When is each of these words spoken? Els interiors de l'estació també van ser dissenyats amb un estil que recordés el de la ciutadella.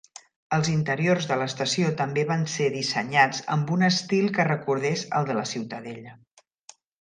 Els 0.55 0.69
interiors 0.75 1.27
de 1.31 1.35
l'estació 1.41 1.91
també 1.99 2.23
van 2.31 2.45
ser 2.53 2.69
dissenyats 2.77 3.43
amb 3.57 3.75
un 3.77 3.89
estil 3.89 4.33
que 4.39 4.47
recordés 4.49 5.05
el 5.21 5.29
de 5.31 5.37
la 5.43 5.45
ciutadella. 5.53 6.17